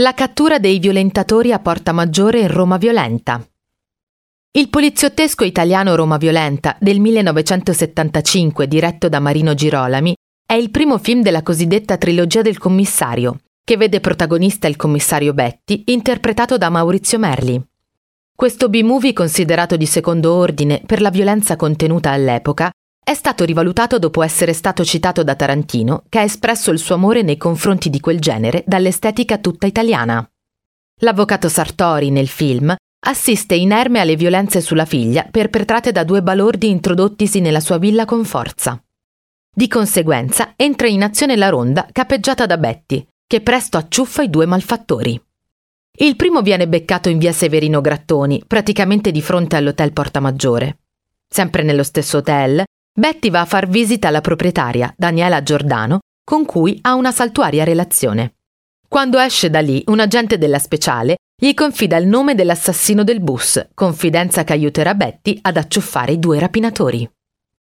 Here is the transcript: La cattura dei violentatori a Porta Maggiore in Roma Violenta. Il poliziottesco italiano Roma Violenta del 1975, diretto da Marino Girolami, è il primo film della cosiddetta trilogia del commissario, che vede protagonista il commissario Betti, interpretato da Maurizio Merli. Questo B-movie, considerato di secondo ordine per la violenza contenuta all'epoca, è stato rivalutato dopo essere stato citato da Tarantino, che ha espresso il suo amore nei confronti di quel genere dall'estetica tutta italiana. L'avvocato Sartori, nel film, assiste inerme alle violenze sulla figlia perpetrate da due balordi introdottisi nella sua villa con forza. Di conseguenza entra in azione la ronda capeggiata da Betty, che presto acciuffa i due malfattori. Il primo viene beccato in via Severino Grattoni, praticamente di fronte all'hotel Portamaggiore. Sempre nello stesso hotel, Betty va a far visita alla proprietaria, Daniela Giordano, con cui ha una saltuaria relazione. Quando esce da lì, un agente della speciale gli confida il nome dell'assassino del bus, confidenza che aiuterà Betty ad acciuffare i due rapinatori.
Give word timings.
La 0.00 0.14
cattura 0.14 0.58
dei 0.58 0.78
violentatori 0.78 1.52
a 1.52 1.58
Porta 1.58 1.92
Maggiore 1.92 2.40
in 2.40 2.48
Roma 2.48 2.78
Violenta. 2.78 3.46
Il 4.52 4.70
poliziottesco 4.70 5.44
italiano 5.44 5.94
Roma 5.94 6.16
Violenta 6.16 6.74
del 6.80 7.00
1975, 7.00 8.66
diretto 8.66 9.10
da 9.10 9.20
Marino 9.20 9.52
Girolami, 9.52 10.14
è 10.46 10.54
il 10.54 10.70
primo 10.70 10.96
film 10.96 11.20
della 11.20 11.42
cosiddetta 11.42 11.98
trilogia 11.98 12.40
del 12.40 12.56
commissario, 12.56 13.40
che 13.62 13.76
vede 13.76 14.00
protagonista 14.00 14.66
il 14.68 14.76
commissario 14.76 15.34
Betti, 15.34 15.82
interpretato 15.88 16.56
da 16.56 16.70
Maurizio 16.70 17.18
Merli. 17.18 17.62
Questo 18.34 18.70
B-movie, 18.70 19.12
considerato 19.12 19.76
di 19.76 19.84
secondo 19.84 20.32
ordine 20.32 20.80
per 20.86 21.02
la 21.02 21.10
violenza 21.10 21.56
contenuta 21.56 22.10
all'epoca, 22.10 22.70
è 23.10 23.14
stato 23.14 23.44
rivalutato 23.44 23.98
dopo 23.98 24.22
essere 24.22 24.52
stato 24.52 24.84
citato 24.84 25.24
da 25.24 25.34
Tarantino, 25.34 26.04
che 26.08 26.20
ha 26.20 26.22
espresso 26.22 26.70
il 26.70 26.78
suo 26.78 26.94
amore 26.94 27.22
nei 27.22 27.36
confronti 27.36 27.90
di 27.90 27.98
quel 27.98 28.20
genere 28.20 28.62
dall'estetica 28.64 29.38
tutta 29.38 29.66
italiana. 29.66 30.24
L'avvocato 31.00 31.48
Sartori, 31.48 32.10
nel 32.10 32.28
film, 32.28 32.72
assiste 33.06 33.56
inerme 33.56 33.98
alle 33.98 34.14
violenze 34.14 34.60
sulla 34.60 34.84
figlia 34.84 35.26
perpetrate 35.28 35.90
da 35.90 36.04
due 36.04 36.22
balordi 36.22 36.68
introdottisi 36.68 37.40
nella 37.40 37.58
sua 37.58 37.78
villa 37.78 38.04
con 38.04 38.24
forza. 38.24 38.80
Di 39.52 39.66
conseguenza 39.66 40.52
entra 40.54 40.86
in 40.86 41.02
azione 41.02 41.34
la 41.34 41.48
ronda 41.48 41.88
capeggiata 41.90 42.46
da 42.46 42.58
Betty, 42.58 43.04
che 43.26 43.40
presto 43.40 43.76
acciuffa 43.76 44.22
i 44.22 44.30
due 44.30 44.46
malfattori. 44.46 45.20
Il 45.98 46.14
primo 46.14 46.42
viene 46.42 46.68
beccato 46.68 47.08
in 47.08 47.18
via 47.18 47.32
Severino 47.32 47.80
Grattoni, 47.80 48.40
praticamente 48.46 49.10
di 49.10 49.20
fronte 49.20 49.56
all'hotel 49.56 49.92
Portamaggiore. 49.92 50.78
Sempre 51.28 51.64
nello 51.64 51.82
stesso 51.82 52.18
hotel, 52.18 52.64
Betty 52.92 53.30
va 53.30 53.40
a 53.40 53.44
far 53.44 53.68
visita 53.68 54.08
alla 54.08 54.20
proprietaria, 54.20 54.92
Daniela 54.96 55.42
Giordano, 55.42 56.00
con 56.24 56.44
cui 56.44 56.78
ha 56.82 56.94
una 56.94 57.12
saltuaria 57.12 57.64
relazione. 57.64 58.34
Quando 58.88 59.18
esce 59.18 59.48
da 59.48 59.60
lì, 59.60 59.82
un 59.86 60.00
agente 60.00 60.38
della 60.38 60.58
speciale 60.58 61.16
gli 61.40 61.54
confida 61.54 61.96
il 61.96 62.06
nome 62.06 62.34
dell'assassino 62.34 63.04
del 63.04 63.20
bus, 63.20 63.68
confidenza 63.72 64.44
che 64.44 64.52
aiuterà 64.52 64.94
Betty 64.94 65.38
ad 65.40 65.56
acciuffare 65.56 66.12
i 66.12 66.18
due 66.18 66.38
rapinatori. 66.38 67.08